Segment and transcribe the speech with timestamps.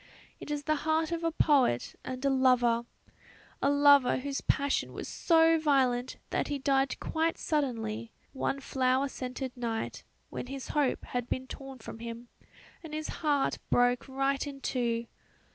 [0.39, 2.87] It is the heart of a poet and a lover;
[3.61, 9.55] a lover whose passion was so violent that he died quite suddenly, one flower scented
[9.55, 12.29] night, when his hope had been torn from him,
[12.83, 15.05] and his heart broke right in two.